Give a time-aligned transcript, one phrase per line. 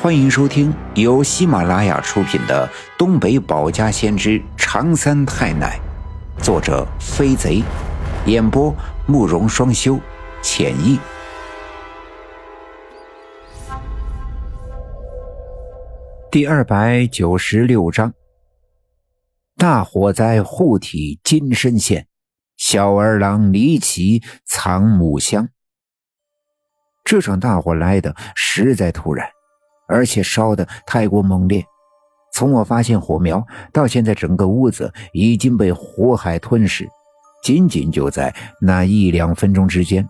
[0.00, 5.76] 欢迎收听由喜马拉雅出品的《东北保家先知长三太奶》，
[6.40, 7.64] 作者飞贼，
[8.24, 8.72] 演播
[9.08, 9.98] 慕容双修，
[10.40, 11.00] 浅意。
[16.30, 18.14] 第二百九十六章：
[19.56, 22.06] 大火灾护体金身县，
[22.56, 25.48] 小儿郎离奇藏木箱。
[27.04, 29.28] 这场大火来的实在突然。
[29.88, 31.64] 而且烧得太过猛烈，
[32.32, 36.86] 从我发现火苗到现在，整个屋子已经被火海吞噬。
[37.42, 40.06] 仅仅就在那一两分钟之间，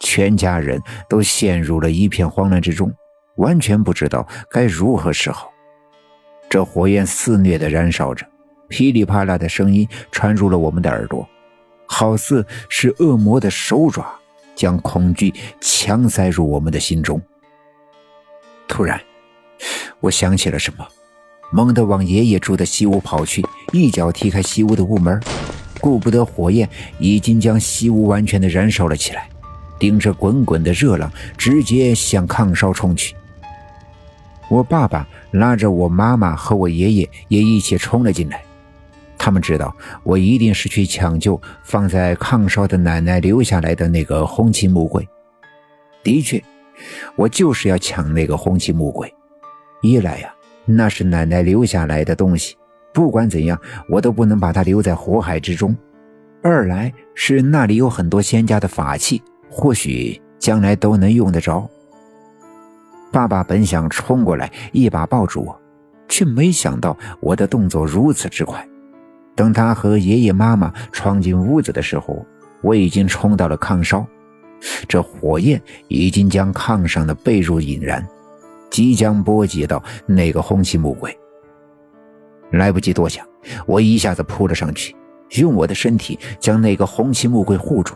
[0.00, 2.92] 全家人都陷入了一片慌乱之中，
[3.36, 5.50] 完全不知道该如何是好。
[6.48, 8.26] 这火焰肆虐地燃烧着，
[8.68, 11.26] 噼里啪啦的声音传入了我们的耳朵，
[11.86, 14.04] 好似是恶魔的手爪
[14.56, 17.20] 将恐惧强塞入我们的心中。
[18.70, 18.98] 突然，
[19.98, 20.86] 我想起了什么，
[21.50, 25.20] 猛地往爷爷住的西屋跑去，一脚踢开西屋的屋门，
[25.80, 26.66] 顾不得火焰
[27.00, 29.28] 已经将西屋完全的燃烧了起来，
[29.76, 33.14] 顶着滚滚的热浪，直接向炕烧冲去。
[34.48, 38.40] 我爸爸拉着我妈妈和我爷爷也一起冲了进来，
[39.18, 45.06] 他们知道我一定是去抢救放在炕烧的奶奶留下来的那个红漆木柜。
[46.04, 46.40] 的确。
[47.16, 49.12] 我就是要抢那个红漆木柜，
[49.82, 50.32] 一来呀，
[50.64, 52.56] 那是奶奶留下来的东西，
[52.92, 55.74] 不管怎样，我都不能把它留在火海之中；
[56.42, 61.68] 二来是那里有很多仙家的法器，或许将来都能用得着。
[63.12, 65.60] 爸爸本想冲过来一把抱住我，
[66.08, 68.64] 却没想到我的动作如此之快。
[69.34, 72.24] 等他和爷爷妈妈闯进屋子的时候，
[72.62, 74.06] 我已经冲到了炕梢。
[74.86, 78.06] 这火焰已经将炕上的被褥引燃，
[78.70, 81.16] 即将波及到那个红漆木柜。
[82.50, 83.26] 来不及多想，
[83.66, 84.94] 我一下子扑了上去，
[85.30, 87.94] 用我的身体将那个红漆木柜护住。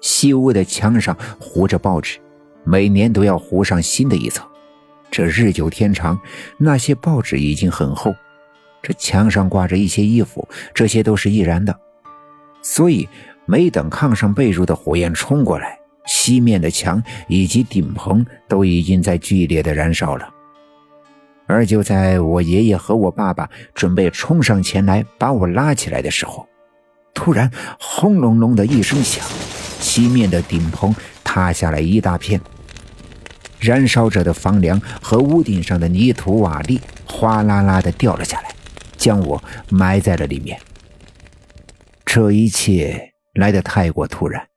[0.00, 2.18] 西屋的墙上糊着报纸，
[2.64, 4.44] 每年都要糊上新的一层。
[5.10, 6.18] 这日久天长，
[6.58, 8.14] 那些报纸已经很厚。
[8.82, 11.78] 这墙上挂着一些衣服，这些都是易燃的，
[12.62, 13.08] 所以。
[13.46, 20.28] 没等炕上被褥的火焰冲过来，西面的墙以及顶棚都已经在剧烈的燃烧了。
[21.46, 26.46] 而就在我爷爷和我爸爸准备冲上前来把我拉起来的时候，
[27.12, 29.22] 突然轰隆隆的一声响，
[29.78, 32.40] 西面的顶棚塌下来一大片，
[33.60, 38.54] 燃烧着的房梁和屋顶上的泥土瓦砾哗啦啦的掉了下来，
[38.96, 40.58] 将我埋在了里面。
[42.06, 43.11] 这一切。
[43.34, 44.48] 来的太过突然，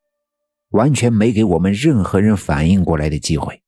[0.70, 3.62] 完全没给我们任何人反应过来的机会。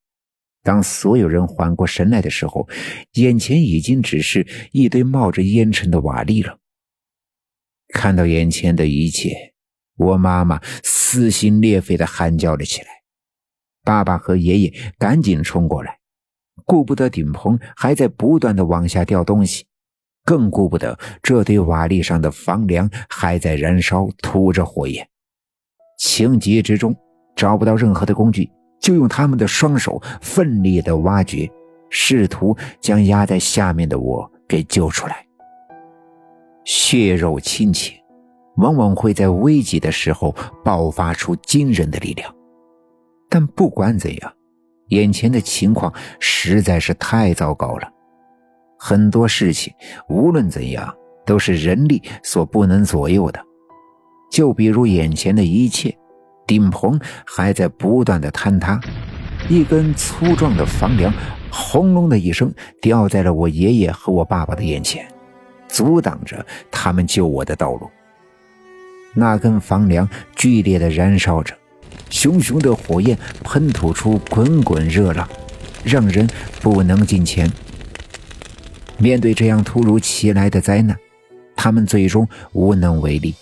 [0.63, 2.68] 当所有人缓过神来的时候，
[3.13, 6.59] 眼前已经只是一堆冒着烟尘的瓦砾了。
[7.94, 9.53] 看到眼前的一切，
[9.95, 12.88] 我妈妈撕心裂肺的喊叫了起来。
[13.81, 16.00] 爸爸和爷爷赶紧冲过来，
[16.66, 19.68] 顾不得顶棚还在不断的往下掉东西。
[20.28, 25.08] 更顾不得这堆瓦砾上的房梁还在燃烧，吐着火焰。
[25.98, 26.94] 情急之中，
[27.34, 28.52] 找不到任何的工具，
[28.82, 31.50] 就用他们的双手奋力的挖掘，
[31.90, 35.26] 试图将压在下面的我给救出来。
[36.66, 37.96] 血肉亲情，
[38.58, 42.30] 往往会在危急的时候爆发出惊人的力量。
[43.30, 44.34] 但不管怎样，
[44.90, 47.90] 眼前的情况实在是太糟糕了。
[48.78, 49.74] 很多事情，
[50.08, 50.94] 无论怎样，
[51.26, 53.40] 都是人力所不能左右的。
[54.30, 55.96] 就比如眼前的一切，
[56.46, 58.80] 顶棚还在不断的坍塌，
[59.50, 61.14] 一根粗壮的房梁
[61.50, 65.08] 轰隆的一声掉在了我爷爷和我爸爸的眼前，
[65.68, 67.90] 阻挡着他们救我的道路。
[69.14, 71.56] 那根房梁剧烈的燃烧着，
[72.10, 75.28] 熊熊的火焰喷吐出滚滚热浪，
[75.84, 76.30] 让人
[76.62, 77.51] 不能近前。
[79.00, 80.98] 面对这样突如其来的灾难，
[81.56, 83.36] 他们最终无能为力，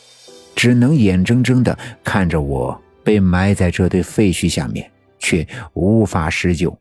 [0.55, 6.77] 只能眼睁睁地看着我被埋在这堆废墟下面，却无法施救。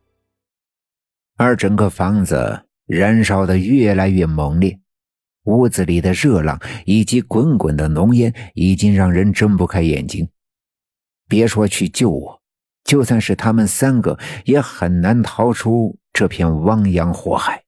[1.36, 4.78] 而整个房子燃烧得越来越猛烈，
[5.44, 10.28] 屋子里的热浪以及滚滚的浓烟已经让人睁不开眼睛。
[11.28, 12.40] 别说去救我，
[12.84, 17.63] 就算是他们三个，也很难逃出这片汪洋火海。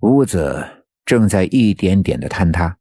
[0.00, 2.78] 屋子正在一点点的坍塌，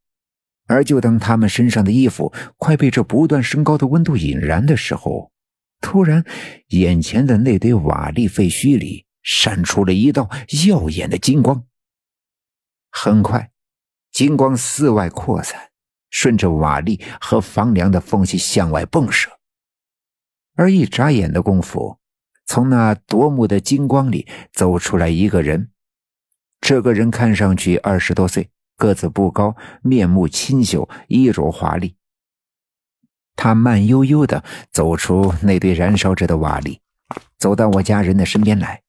[0.68, 5.32] 而就当他们身上的衣服快被这不断升高的温度引燃的时候，
[5.82, 6.24] 突然，
[6.68, 10.30] 眼前的那堆瓦砾废墟里闪出了一道
[10.68, 11.66] 耀眼的金光。
[12.92, 13.52] 很快，
[14.12, 15.72] 金光四外扩散，
[16.10, 19.30] 顺着瓦砾和房梁的缝隙向外迸射。
[20.56, 21.98] 而一眨眼的功夫，
[22.46, 25.72] 从那夺目的金光里走出来一个人。
[26.62, 31.96] 这个人看上去二十多岁，个子不高，面目清秀，衣着华丽。
[33.36, 36.80] 他慢悠悠地走出那堆燃烧着的瓦砾，
[37.38, 38.82] 走到我家人的身边来。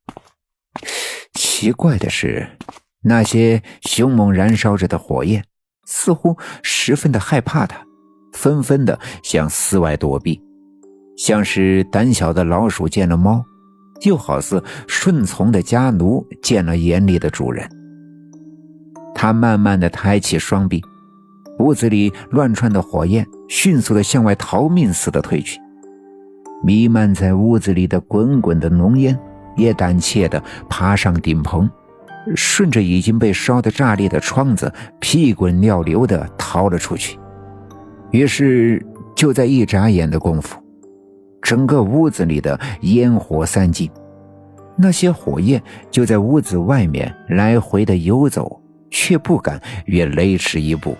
[1.33, 2.59] 奇怪的是，
[3.03, 5.45] 那些凶猛燃烧着的火焰
[5.87, 7.87] 似乎十分的害怕他，
[8.33, 10.43] 纷纷的向寺外躲避，
[11.17, 13.45] 像是胆小的老鼠见了猫，
[14.01, 17.69] 就好似顺从的家奴见了严厉的主人。
[19.15, 20.83] 他慢慢的抬起双臂。
[21.59, 25.61] 屋子里乱窜的火焰迅速的向外逃命似的退去，
[26.65, 29.19] 弥漫在屋子里的滚滚的浓烟
[29.59, 31.69] 也胆怯的爬上顶棚，
[32.35, 37.19] 顺着已经被烧得炸裂的窗子屁滚尿流的逃了出去。
[38.11, 38.83] 于是
[39.15, 40.59] 就在一眨眼的功夫，
[41.51, 43.91] 整个屋子里的烟火散尽，
[44.77, 45.61] 那些火焰
[45.91, 50.97] 就在屋子外面来回的游走，却不敢越雷池一步。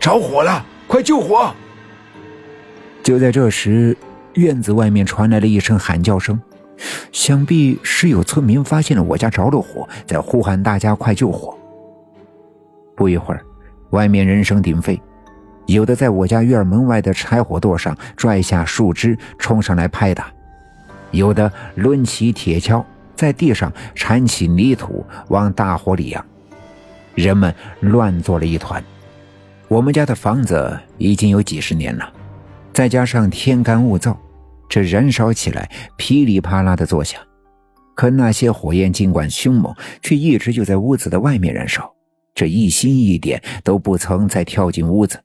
[0.00, 0.66] 着火了！
[0.88, 1.54] 快救火！
[3.00, 3.96] 就在这时，
[4.34, 6.36] 院子外面传来了一声喊叫声，
[7.12, 11.56] 想必是有村民发现了我家着了火，在呼喊大家快救火。
[12.96, 13.40] 不一会儿，
[13.90, 15.00] 外面人声鼎沸，
[15.66, 20.32] 有的在我家院门外的柴火垛上拽下树枝冲上来拍打，
[21.10, 22.84] 有的抡起铁锹
[23.14, 26.24] 在地上铲起泥土往大火里扬，
[27.14, 28.82] 人们乱作了一团。
[29.68, 32.12] 我们家的房子已经有几十年了，
[32.72, 34.16] 再加上天干物燥，
[34.68, 37.20] 这燃烧起来噼里啪啦的作响。
[37.96, 41.92] 可那些火焰尽管凶猛，却一直就在屋子的外面燃烧，
[42.34, 45.18] 这一星一点都不曾再跳进屋子。